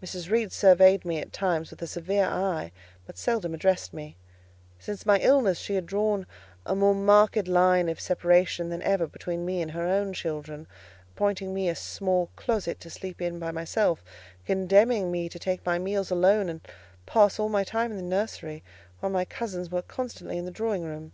[0.00, 0.30] Mrs.
[0.30, 2.70] Reed surveyed me at times with a severe eye,
[3.06, 4.16] but seldom addressed me:
[4.78, 6.26] since my illness, she had drawn
[6.64, 10.68] a more marked line of separation than ever between me and her own children;
[11.12, 14.04] appointing me a small closet to sleep in by myself,
[14.46, 16.60] condemning me to take my meals alone, and
[17.04, 18.62] pass all my time in the nursery,
[19.00, 21.10] while my cousins were constantly in the drawing room.